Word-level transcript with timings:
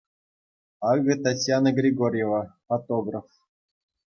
Акӑ 0.91 1.15
Татьяна 1.25 1.69
Григорьева-- 1.79 2.41
фотограф. 2.67 3.27